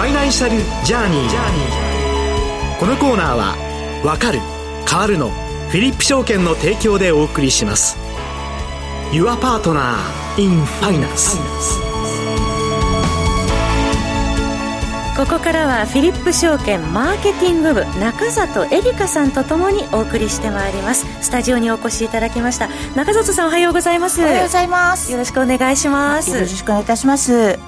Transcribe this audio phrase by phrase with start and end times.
[0.00, 2.78] ファイナンシャルジャーニー。
[2.78, 3.54] このコーナーは
[4.02, 4.40] 「わかる
[4.88, 5.28] 変わるの」
[5.68, 7.98] フィリップ証券の提供でお送りします。
[9.12, 9.96] Your Partner
[10.38, 11.36] in Finance
[15.18, 21.04] ここからはフィリップ証券マーケティング部中里恵里香さんとともにお送りしてまいります。
[21.20, 24.22] スタジオにお越しいただきました中里さんおはようございます。
[24.22, 25.12] おはようございます。
[25.12, 26.30] よろしくお願いします。
[26.30, 27.58] よろしくお願いいたします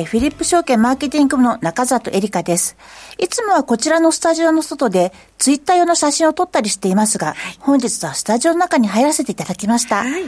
[0.00, 2.76] えフィリップ証券マーケティング部の中里恵里香です。
[3.18, 9.96] いつもはこちらのスタジオの外でツイッター用の写真を撮ったりしていますが、はい、本日はスタジオの中に入らせていただきました。
[9.96, 10.24] はい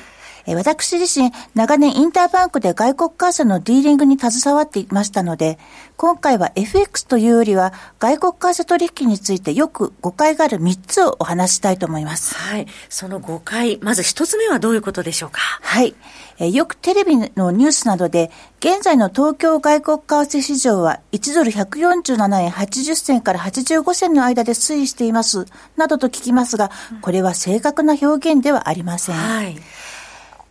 [0.47, 5.59] 私自身、長年インターバンクで外国為替のディーリングに携わっていましたので、
[5.97, 12.35] 今回は FX というよりは、外国為替取引についてよく誤解がある3つをお話したいと思います。
[12.35, 12.67] はい。
[12.89, 15.41] その誤解、まず1つ目はどういうことでしょうか？
[15.63, 15.95] はい。
[16.39, 25.47] えよくテレビのニュースなどで、現在の東京外国為替市場は1ドル147円80銭から85銭の間で推移しています、
[25.77, 29.17] などと聞きますが、これは正確な表現ではありません。
[29.17, 29.57] はい。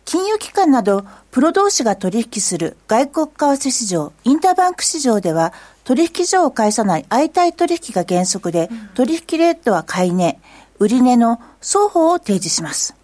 [0.04, 3.32] 金融機関などプロ同士が取引する外国為
[3.68, 5.52] 替市場、インターバンク市場では
[5.84, 10.40] 取引所を介さない相対取引が原則で、取引レートは買い値、
[10.78, 12.94] 売値の双方を提示します。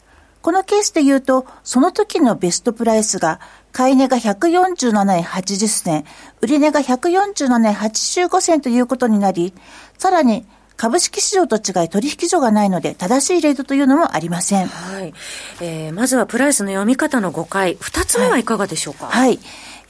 [0.42, 3.40] このケースで言うと、その時のベストプライスが、
[3.72, 6.05] 買い値が147円80銭、
[6.40, 9.52] 売値が147円85銭ということになり、
[9.98, 10.46] さらに
[10.78, 14.66] 株式市場と違い取引所がないので正しいレートというのもありません。
[14.68, 15.12] はい。
[15.60, 17.76] えー、まずはプライスの読み方の誤解。
[17.80, 19.06] 二つ目はいかがでしょうか？
[19.06, 19.38] はい、はい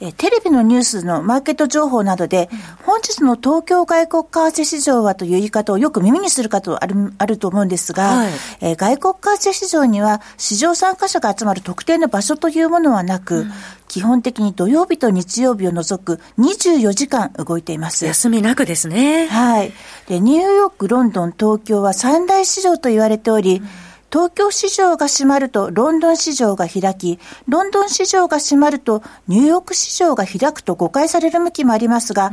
[0.01, 2.49] えテレビのニュースのマーケット情報などで、
[2.83, 13.51] 本日の東京外国為替市場はという言い方をよく耳にするかとある あると思うんですが、はい、え外国為替市場には市場参加者が集まる特定の場所というものはなく、うん、
[13.89, 18.05] 基本的に土曜日と日曜日を除く24時間動いています。
[18.05, 19.27] 休みなくですね。
[19.27, 19.73] はい。
[20.07, 32.31] で、ニューヨーク、ロンドン、東京は三大市場と言われており、うん東京市場が閉まるとロンドン市場が開き、ロンドン市場が閉まるとニューヨーク市場が開くと誤解される向きもありますが、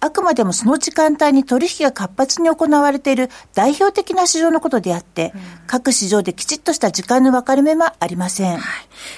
[0.00, 8.58] あくまでもその時間帯に取引が活発に行われている代表的な市場のことであって、うん、各市場できちっとした時間の分かれ目はありません。
[8.58, 8.60] はい、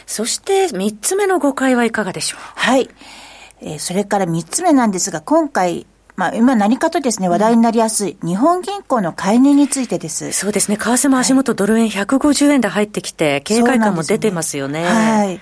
[0.06, 2.40] そして3つ目の誤解はいかがでしょう？
[2.54, 2.88] はい。
[3.60, 5.86] えー、それから3つ目なんですが、今回、
[6.16, 10.32] まあ、今何かとですね、話題になりやすい、日本銀行の介入についてです。
[10.32, 14.84] そうですね、為替も足元ドル円150円で入ってきて、警戒感も出てますよね。
[14.84, 15.40] はい。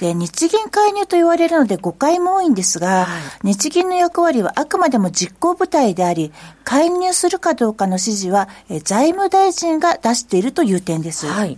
[0.00, 6.32] で、日銀介入と言われるので誤解も多いんですが、はい、日銀の役割はあくまでも実行部隊であり、
[6.64, 11.26] 介入するかどうかの指示は、え財務大臣が出しているという点です。
[11.26, 11.56] はい。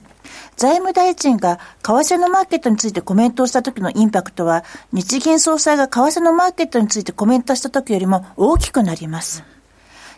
[0.59, 9.45] 財務大臣が為替のマーケットについてコメントをした時のインパクトは、日銀総裁が為替のマーケットについてコメントした時よりも大きくなります。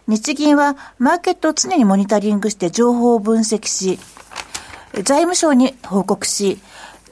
[0.06, 3.98] 日銀はマーケットを常にモニタリングして情報を分析し、
[4.94, 6.58] 財務省に報告し、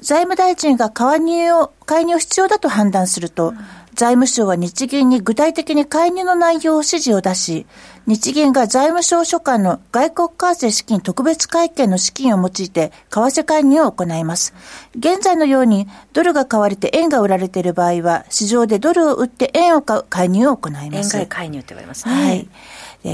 [0.00, 3.52] 財務大臣が介入を、介入必要だと判断すると、
[3.98, 7.66] 財務省は日銀に具体的に介入の内容を指示を出し、
[8.06, 14.54] 日銀が財務省所管の外国為替資金特別会計の資金を用いて為替介入を行います。
[14.96, 20.86] 現在のようにドルが買われて円が売られている場合は、市場でドルを売って円を買う介入を行います。
[20.86, 22.14] 円買い介入って言われますね。
[22.14, 22.48] はい。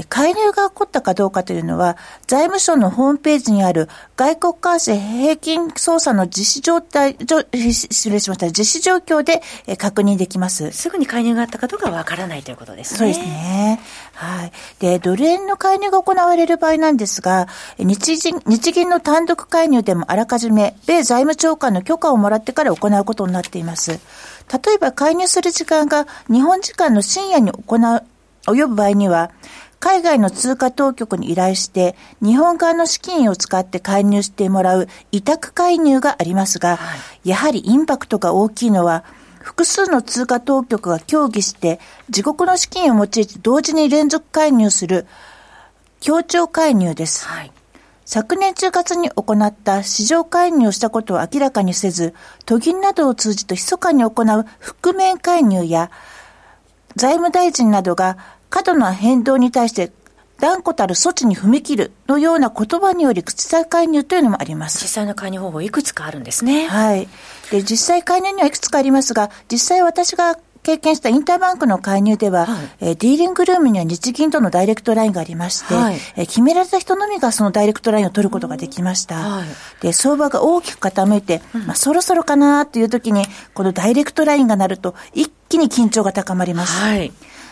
[0.09, 1.95] 介入が起こったかどうかというのは、
[2.27, 7.17] 財務省のホームページにある外国為替平均操作の実施状態、
[7.71, 9.41] 失礼しました、実施状況で
[9.77, 10.71] 確認できます。
[10.71, 12.97] すぐに介入があったかどうかわからないということですね。
[12.97, 13.79] そうですね。
[14.15, 14.51] はい。
[14.79, 17.47] で、ドル円の介入が行われる場合なんですが、
[17.77, 23.91] 日銀日銀の単独介入でもあらかじめ、米財務長官の許可をもらってから行うことになっています。
[23.91, 23.99] 例
[24.75, 28.03] えば介入する時間が日本時間の深夜に行う、
[28.47, 29.31] 及ぶ場合には、
[29.85, 39.03] 海外の通貨当局に依頼して、日本側の資金を使って介入してもらう委託介入がありますが、はい、やはりインパクトが大きいのは、
[39.43, 41.79] 複数の通貨当局が協議して、
[42.09, 45.05] 自国の資金を用いて同時に連続介入する
[45.99, 47.23] 協調介入です。
[47.27, 47.51] はい、
[48.05, 52.15] 昨年10月に行った市場介入をしたことを明らかにせず、
[52.47, 55.91] 都銀などを通じて密かに行う覆面介入や、
[56.95, 58.17] 財務大臣などが
[58.55, 59.91] 過度な変動に対して
[60.39, 64.81] 断固たる措置に踏み切るのような言葉により口際介入というのもあります。
[64.81, 66.65] 実際の介入方法いくつかあるんですね。
[66.67, 67.09] はい。
[67.51, 79.15] で、実際介入にはいくつかありますが、実際私が経験したインターバンクの介入では、はい、えー、ディーリングルームには日銀とのダイレクトラインがありまして、はい、えー、決められた人のみがそのダイレクトラインを取ることができました。
[79.15, 79.47] はい、
[79.81, 86.79] で、相場が大きく傾いて、うん、まあ、そろそろかなという時に、このダイレクトラインが鳴ると、一気に緊張が高まります。
[86.79, 87.11] はい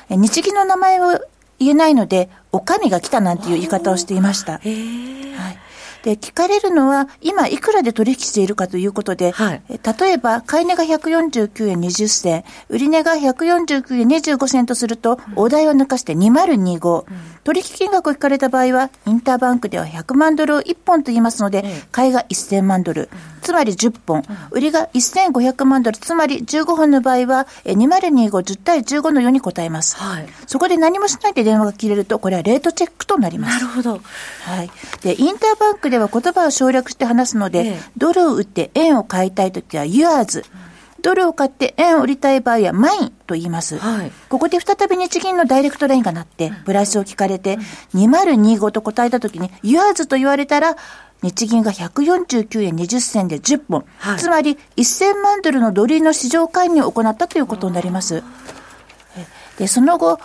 [0.09, 1.19] 日銀の名前を
[1.59, 4.53] 言えないので、お上が来たなんていう言い方をしていました。
[4.53, 5.63] はい。
[6.03, 17.06] で、聞かれるのは、今いくらで取引しているかということで、はい、例えば、買い値が149円20銭、売り値が149円25銭とすると、お題を抜かして2025、うん、
[17.45, 23.09] 取引金額を聞かれた場合は、インターバンクでは100万ドルを1本と言いますので、うん、買いが1000万ドル、
[23.44, 29.98] つまり10本、売りが1500万ドル、つまり15本の場合は、2025、10対15のように答えます。
[29.98, 33.56] はい、そこで何もしないで電話が切れると、これはレートチェックとなります。
[33.56, 33.92] なるほど。
[33.92, 34.72] はい。
[35.01, 40.44] で、インターバンクでは言葉を省略して話すので、ええ、ドルを売って円を買いたいときは yours、
[41.04, 43.78] ドルを買って円を売りたい場合はマインと言います。
[43.78, 47.60] はい、ここで再び日銀のダイレクトラインが鳴って、プライスを聞かれて、
[47.94, 50.78] 2025と答えたときに、ユアーズと言われたら、
[51.23, 58.23] 日銀が149円20銭で10本、はい、つまり1000万ドルのドルの市場介入を行ったということになります。
[59.57, 60.19] で、その後、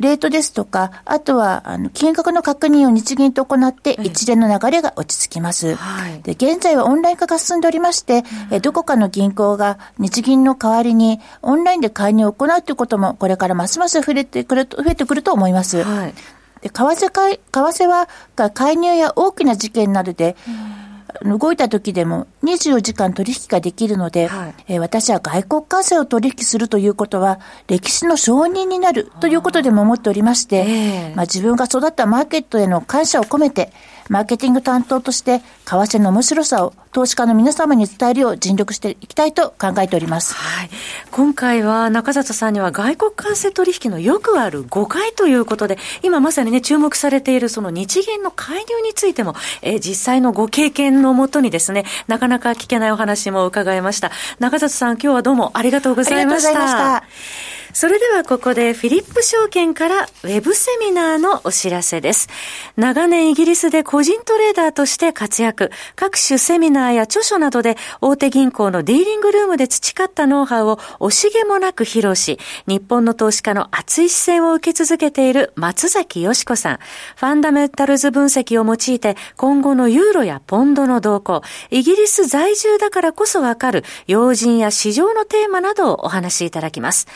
[0.00, 5.76] レートですとか、あとは、あの、金額の確認を日銀と行って、一連の流れが落ち着きます。
[5.76, 15.84] はい、で、現在はオンライン化が進んでおりまして、うん、どこかの銀行が日銀の代わりにオンラインで介入を行うということも、これからますます増えてくる、増えてくると思います。
[15.84, 16.14] はい、
[16.62, 18.08] で、為替為替は、
[18.50, 20.82] 介入や大きな事件などで、うん。
[21.24, 27.38] 動いた時でも24時間取引ができるので、はい、えー、私は外国為替を取引するということは、
[27.68, 33.72] 歴史の承認になるということでも思っておりまして、えー、まあ、自分が育ったマーケットへの感謝を込めて、
[34.08, 40.34] マーケティング担当として、為替の面白さを投資家の皆様に伝えるよう尽力していきたいと考えております。
[40.34, 40.70] はい。
[41.10, 54.10] 今回は中里さんには外国為替取引のよくある誤解ということで、今まさにね、注目されているその日銀の介入についても、えー、実際のご経験のもとにですね、なかなか聞けないお話も伺いました。
[54.38, 56.48] 中里さん、今日はどうもありがとうございました。
[56.48, 57.61] ありがとうございました。
[57.72, 62.28] それではここでフィリップ証券からウェブセミナーのお知らせです。
[62.76, 76.78] 長年イギリスで個人トレーダーとして活躍、各種セミナーや著書などで大手銀行のディーリングルームで培ったノウハウを惜しげもなく披露し、日本の投資家の熱い視線を受け続けている松崎よしこさん。
[77.16, 81.40] ファンダメンタルズ分析を用いて今後のユーロやポンドの動向、
[81.70, 87.06] イギリス在住だからこそわかる要人や市場のテーマなどをお話しいただきます。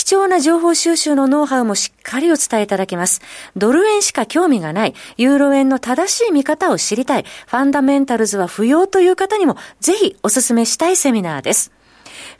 [0.00, 3.20] 貴重な情報収集のノウハウもしっかりお伝えいただけます。
[3.54, 11.79] ドル円しか興味がない、ユーロ円の正しい見方を知りたい、ファンダメンタルズは不要という方にもぜひお勧めしたいセミナーです。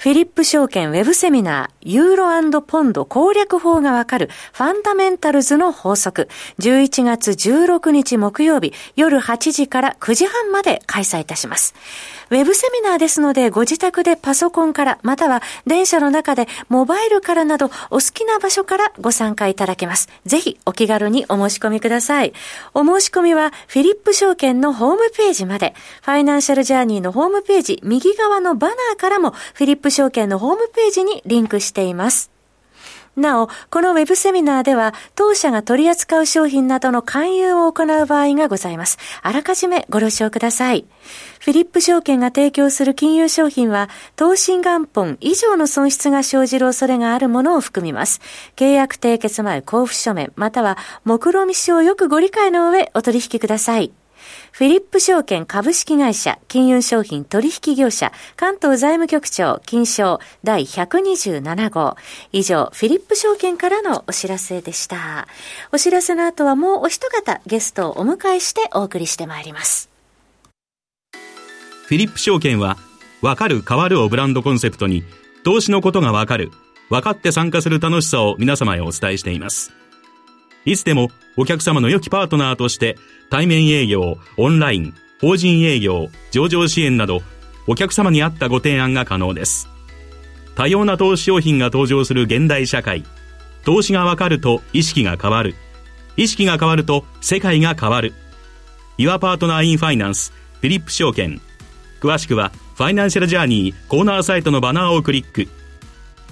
[0.01, 11.75] フィリップ証券ウェブセミナー、ユーロポンド攻略法がわかるファンダメンタルズの法則、11月16日木曜日夜8時から9時半まで開催いたします。
[12.31, 20.09] ウェブセミナーですので、ご自宅でパソコンから、または電車の中でモバイルからなど、お好きな場所からご参加いただけます。
[20.25, 22.33] ぜひ、お気軽にお申し込みください。
[22.73, 32.31] お申し込みは、フィリップ証券のホームページまで、ファイナンシャルジャーニーのホームページ、右側のバナーからも、フィリップ証券のホームページにリンクしています。
[33.17, 38.99] なお、このウェブセミナーでは、当社が取り扱う商品などの勧誘を行う場合がございます。
[39.23, 40.87] あらかじめご了承ください。
[41.41, 48.21] フィリップ証券が提供する金融商品は、投資元本以上の損失が生じる恐れがあるものを含みます。
[48.57, 53.93] 契約締結前交付書面、または、目論見書をよくご理解の上、お取引ください。
[54.53, 61.97] フィリップ証券株式会社金融商品取引業者関東財務局長金賞第127号。
[62.33, 65.29] 以上、フィリップ証券からのお知らせでした。
[65.73, 69.89] お知らせの後はもうお一方ゲストをお迎えしてお送りしてまいります。
[71.87, 72.77] フィリップ証券は、
[73.21, 75.05] わかる変わるをブランドコンセプトに、
[75.45, 76.51] 投資のことがわかる、
[76.89, 79.73] 分かって参加する楽しさを皆様へお伝えしています。
[80.65, 82.97] いつでもお客様の良きパートナーとして
[83.31, 87.23] 対面営業、オンライン、法人営業、上場支援など
[87.67, 89.69] お客様に合ったご提案が可能です。
[90.55, 93.05] 多様な投資商品が登場する現代社会。
[93.65, 95.55] 投資がわかると意識が変わる。
[96.17, 98.13] 意識が変わると世界が変わる。
[98.99, 101.41] Your Partner in Finance フィリップ証券。
[102.01, 105.49] 詳しくはファイナンシャルジャーニーコーナーサイトのバナーをクリック。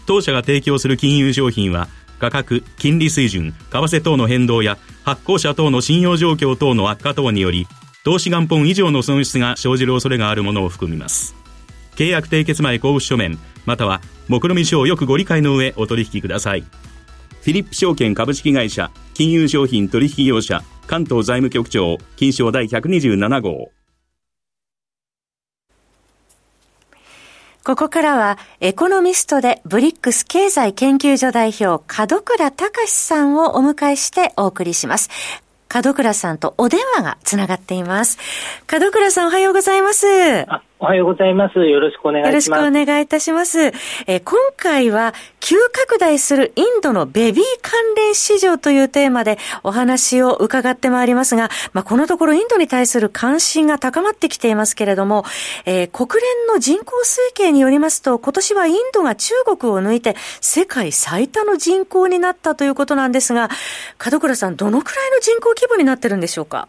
[0.07, 7.67] 当社が提供する金融商品は価格、金利水準、為替等の変動や発行者等の信用状況等の悪化等により、
[8.05, 11.35] 投資元本以上の損失が生じる恐れがあるものを含みます。
[11.97, 16.61] 契約締結前交付書面、または、目論見書をよくご理解の上お取引ください。
[16.61, 23.78] フィリップ証券株式会社、金融商品取引業者、関東財務局長、金賞第127号。
[27.69, 35.11] ここからは、エコノミストでブリックス経済研究所代表、門倉隆さんをお迎えしてお送りします。
[35.75, 38.17] 門倉さんとお電話がつながっています。
[38.73, 40.07] 門倉さんおはようございます。
[40.81, 41.59] おはようございます。
[41.59, 42.51] よろしくお願いします。
[42.51, 43.73] よろしくお願いいたします。
[44.07, 55.25] え今回は、急拡大するインドのベビー関連市場というテーマでお話を伺ってまいりますが、まあ、このところインドに対する関心が高まってきていますけれども、
[55.67, 63.49] えー、国連の人口推計によりますと、今年はインドが中国を抜いて世界最多の人口になったということなんですが、
[64.11, 66.69] 門倉さん、どのくらいの人口規模になってるんでしょうか？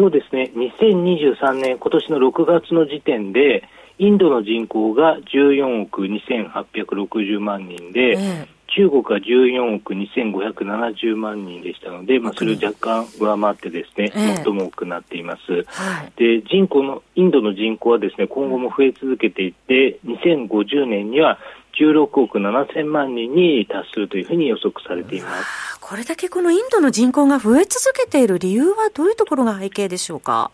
[0.00, 21.38] そうですね、2023年、今年の6月の時点で、インドの人口が14億2860万人で、え中国が14億2570万人でしたので、まあ、それを若干上回ってですね、え最も多くなっています、はい、で人口のインドの人口はですね今後も増え続けていって2050年には
[21.78, 25.78] 16億7000万人に達するというふうに予測されています。
[25.80, 30.50] これだけこのインドの人口が増え続けている理由はどういうところが背景でしょうか？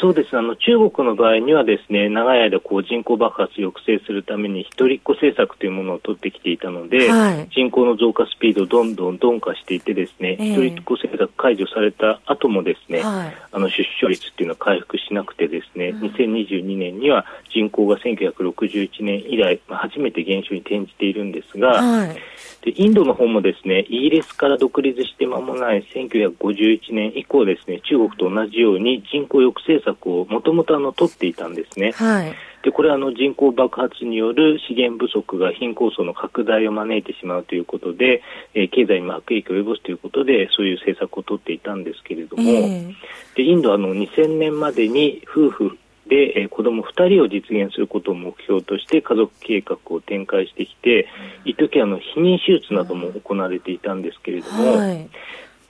[0.00, 0.36] そうです。
[0.36, 22.16] あの中国の場合にはですね長い間こう人口爆発を抑制するために一人っ子政策というものを取ってきていたので、はい、人口の増加スピードどんどん鈍化していてですね、えー、一人っ子政策解除された後もですね、はい、あの出生率っていうのは回復しなくてですね、うん、2022年には人口が1961年以来、まあ、初めて減少に転じているんですが、はい、
[22.62, 31.92] でインドの方もですねイギリスから独立して間もない1951年以降ですね中国と同じように人口抑制政策をもともと取っていたんですね。
[31.92, 32.34] はい。
[32.62, 38.22] でこれはあの人口爆発による資源不足が貧困層の拡大を招いてしまうということで、
[38.54, 42.94] えー、経済に悪影響を及ぼすということでそういう政策を取っていたんですけれども、えー、
[43.36, 51.06] でインドはあの2000年までに夫婦で、えー、子供2人を実現することを目標として家族計画を展開してきて
[51.44, 55.08] 一時あの避妊手術なども行われていたんですけれども、はい、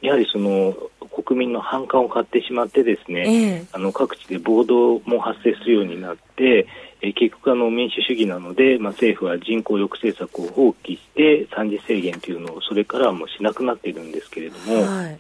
[0.01, 0.75] やはりその
[1.23, 6.67] 国民の反感を買ってしまってですね、えー、あの各地で暴動も発生するようになって、
[7.01, 15.19] えー、結局あの民主主義なので、まあ、政府は人口抑制策を放棄して産児制限というのをそれからはもうしなくなっているんですけれども、はい、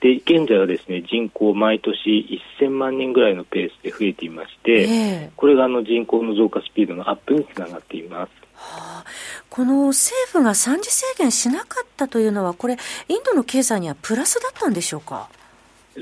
[0.00, 8.48] で現在はですね人口毎年1000万人ぐらいのペースで増えていまして、えー、これがあの人口の増加スピードのアップにつながっています。
[8.58, 9.04] はあ、
[9.48, 12.76] この政府が産児制限しなかったというのは、これ、
[13.08, 15.28] インドの経済にはプラスだったんでしょうか？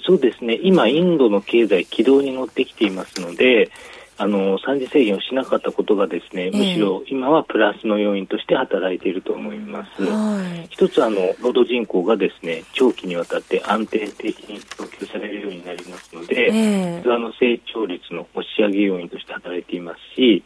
[0.04, 3.70] そうですね、今、インドの経済、軌道に乗ってきていますので、
[4.18, 10.02] あの産児制限をしなかったことがですね、むしろ今はプラスの要因として働いていると思います。
[10.04, 20.42] はい、一つあの労働人口がですね長期にわたって安定的に供給されるようになりますので、えー、の成長率の押し上げ要因として働いていますし、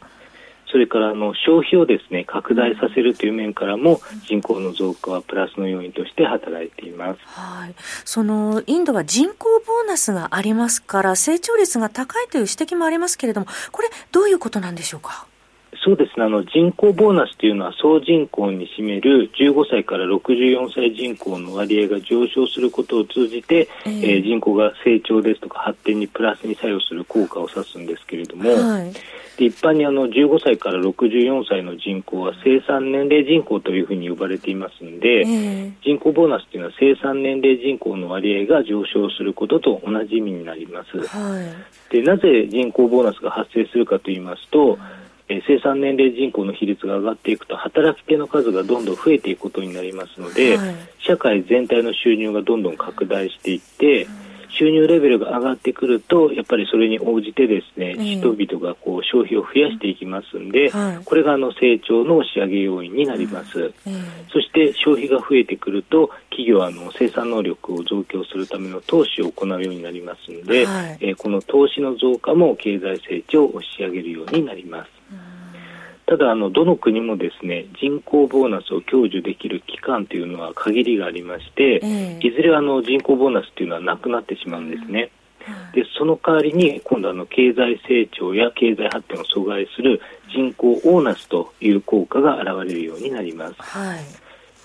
[0.71, 7.19] それからあの消費をですね拡大させるという面からも人口の増加はプラスの要因として働いています。
[7.25, 7.75] はい。
[8.05, 15.27] そのインドは人口ボーナスがありますから成長率が高いという指摘もありますけれども、これどういうことなんでしょうか？
[15.83, 16.25] そうですね。
[16.25, 28.93] あの人口ボーナスというのは総人口に占める15歳から64歳人口の割合が上昇することを通じて、えー、えー、人口が成長ですとか発展にプラスに作用する効果を指すんですけれども、はい、
[29.37, 41.07] で一般にあの15歳から64歳の人口は生産年齢人口というふうに呼ばれていますので、えー、人口ボーナスというのは生産年齢人口の割合が上昇することと同じ意味になります。
[41.07, 44.77] はい、でなぜ人口ボーナスが発生するかと言いますと、
[45.31, 54.07] え生産年齢人口の比率が上がっていくと働き手の数がどんどん増えていくことになりますので、はい、社会全体の収入がどんどん拡大していって、
[54.49, 63.73] 収入レベルが上がってくるとやっぱりそれに応じてですね、人々がこう消費を増やしていきますんで、はい、これがあの成長の押し上げ要因になります、
[64.31, 75.00] そして消費が増えてくると企業はあの生産能力を増強するための投資を行うようになりますので、はい、えー、この投資の増加も経済成長を押し上げるようになります。
[76.11, 85.09] ただあの、どの国もですね人口ボーナスを享受できる期間というのは限りがありまして、えー、いずれあの人口ボーナスというのはなくなってしまうんですね。
[85.73, 90.01] でその代わりに今度あの経済成長や経済発展を阻害する
[90.35, 93.55] 人口オーナスという効果が現れるようになります。
[93.61, 93.99] はい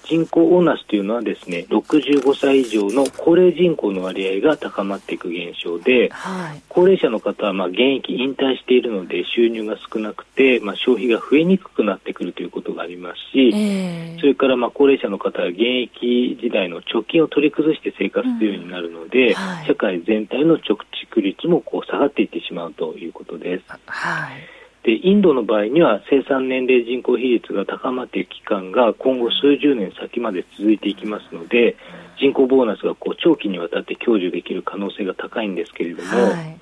[0.08, 19.34] 人口オーナスというのはですね65歳以上の高齢人口の割合が高まっていく現象で、はい、高齢者の方はまあ現役引退しているので収入が少なくて、まあ、消費が増えにくくなってくるということがありますし、えー、それからまあ高齢者の方は現役時代の貯金を取り崩して生活するようになるので、うん。
[19.34, 20.76] はい、社会全体の貯
[21.12, 23.64] 蓄率もこう下がっていってしまうということです。
[23.86, 24.55] はい
[24.86, 31.76] でインドの場合には生産年齢人口比率が高まっている期間が今後数十年先まで続いていきますので
[32.20, 36.60] 人口ボーナスがこう長期にわたって享受できる可能性が高いんですけれども、はい。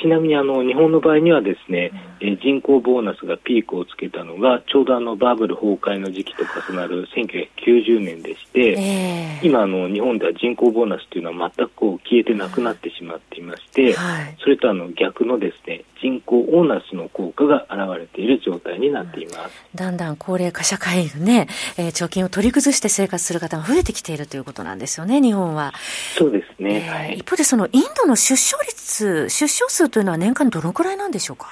[0.00, 25.72] ちなみにあの日本の場合にはですね、えー、人口ボーナスがピークをつけたのがちょうどあのバブル崩壊の時期と重なる1990年でして、えー、今あの日本では人口ボーナスというのは全くこう消えてなくなってしまっていまして、はい、それとあの逆のですね人口オーナスの効果が現れている状態になっています、うん、だんだん高齢化社会でね、えー、貯金を取り崩して生活する方が増えてきているということなんですよね日本は。
[26.18, 31.48] そうですね、えーはい、一方でそのインドの出生率出生数というのは年間どのくらいなんでしょうか？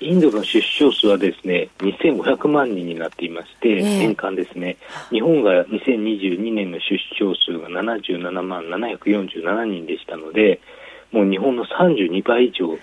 [0.00, 4.76] インドの出生数はですね2500万人になっていまして、えー、年間ですね
[5.10, 10.60] 日本が2022年の出生数が77万747人でしたので
[11.10, 12.78] もう日本の32倍以上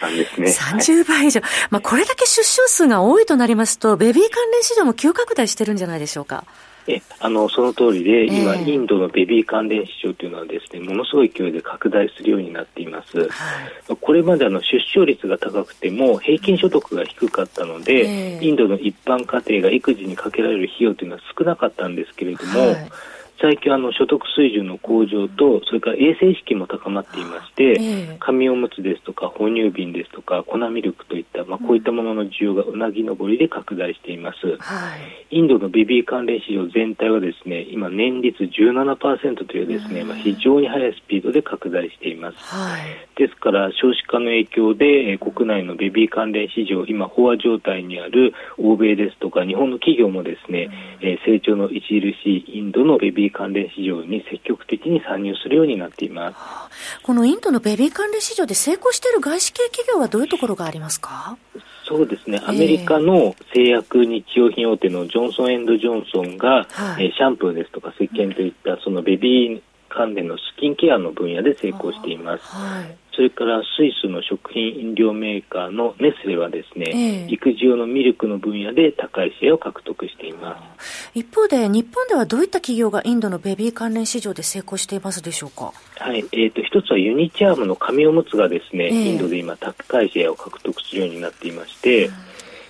[0.00, 0.48] なんですね。
[0.48, 1.40] 30倍以上。
[1.40, 6.44] はい、まあ、これだけ出生数が多いとなりますと、ベビー関連市場も急拡大してるんじゃないでしょうか？
[6.88, 8.58] えあのその通りで、今、え。
[8.58, 22.90] ー、インドのベビー関連市場というのはですねものすごい勢いで拡大するようになっています、はい、これまであの出生率が高くても平均所得が低かったので、えー、インドの一般家庭が育児にかけられる費用というのは少なかったんですけれども、はい
[23.40, 34.96] 最近あの所得水準の向上とそれから衛生意識も高まっていまして、紙おむつですとか哺乳瓶ですとか粉ミルクといった、まあ、こういったものの需要がうなぎ登りで拡大しています、は
[35.30, 42.82] い、インドのベビー関連市場全体はですね今年率17%というですね、まあ、非常に速いスピードで拡大しています、はい、
[43.16, 50.68] ですから少子化の影響で国内のベビー関連市場今飽和状態にある欧米ですとか日本の企業もですね、
[51.00, 56.36] え成長の著しいインドのベビービー関連市場に積極的に参入するようになっています。
[57.02, 61.36] このインドのベビー関連市場で成功している外資系企業はどういうところがありますか？
[61.84, 72.44] そうですね、アメリカの製薬日用品大手のジョンソン・エンド・ジョンソンが、はい、えシャンプーですとか石鹸といったそのベビー関連のスキンケアの分野で成功しています。
[72.44, 81.10] はいそれからスイスの食品飲料メーカーのネスレはですね、えー、育児用のミルクの分野で高いシェアを獲得しています。
[81.14, 85.72] 一方で日本ではどういった企業がインドのベビー関連市場で成功していますでしょうか？
[85.98, 92.14] はい、えーと、一つはユニチャームの紙おむつがですね、えー、インドで今高いシェアを獲得するようになっていまして、うん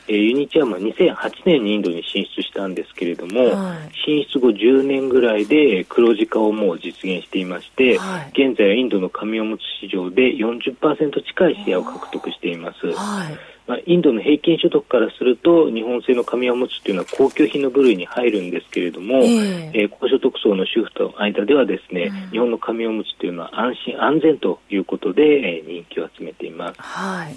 [0.08, 12.86] えー、ユニチャームは2008年にインドに進出したんですけれども、はい、進出後10年ぐらいで黒字化をもう実現していまして、はい、現在はインドの紙おむつ市場で40%近いシェアを獲得しています。
[12.92, 13.56] はい。
[13.66, 26.80] まあ、インドの平均所得からすると日本製の紙おむつというのは高級品の部類に入るんですけれども、えー、えー、高所得層の主婦との間ではですね、うん、日本の紙おむつというのは安心安全ということで、えー、人気を集めています。
[26.80, 27.36] はい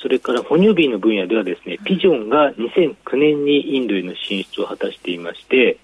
[0.00, 5.78] それから哺乳瓶の分野ではですね、ピジョンが2009年にインドへの進出を果たしていまして、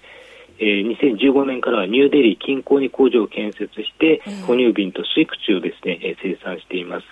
[0.57, 7.05] えー、2015年からはニューデリー近郊に工場を建設して、哺乳瓶と吸い口をですね、え生産しています。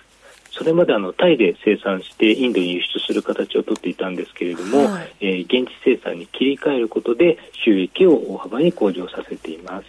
[0.50, 9.74] それまであのタイで生産してインドに輸出する形をとっていたんですけれども、はい、えー、現地生産に切り替えることで収益を大幅に向上させています。
[9.74, 9.84] はい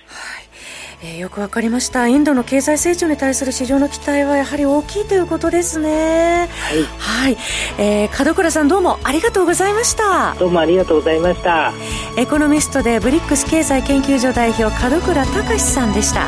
[1.01, 2.07] えー、よくわかりました。
[2.07, 6.47] インドの経済成長に対する市場の期待はやはり大きいということですね。
[6.49, 7.37] はい、はい。
[7.77, 10.35] えー、門倉さんどうもありがとうございました。
[10.39, 11.73] どうもありがとうございました。
[12.17, 16.25] エコノミストでブリックス経済研究所代表門倉隆さんでした。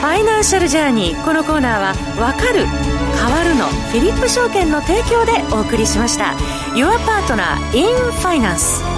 [0.00, 1.24] ファイナンシャルジャーニー。
[1.24, 6.34] このコーナーはわかる変わるのフィリップ証券の提供でお送りしました。
[6.74, 7.86] Your Partner in
[8.22, 8.89] Finance